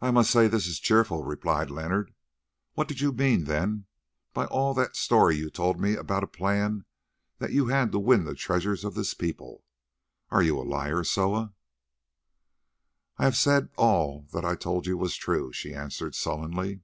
[0.00, 2.14] "I must say this is cheerful," replied Leonard.
[2.74, 3.86] "What did you mean, then,
[4.32, 6.84] by all that story you told me about a plan
[7.38, 9.64] that you had to win the treasures of this people?
[10.30, 11.52] Are you a liar, Soa?"
[13.18, 16.82] "I have said that all I told you was true," she answered sullenly.